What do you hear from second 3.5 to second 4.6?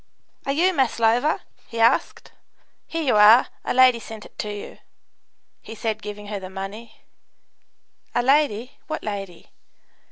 a lady sent it